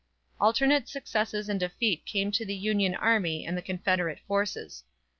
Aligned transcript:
Alternate 0.39 0.89
success 0.89 1.31
and 1.35 1.59
defeat 1.59 2.07
came 2.07 2.31
to 2.31 2.43
the 2.43 2.55
Union 2.55 2.95
army 2.95 3.45
and 3.45 3.55
the 3.55 3.61
Confederate 3.61 4.19
forces. 4.27 4.83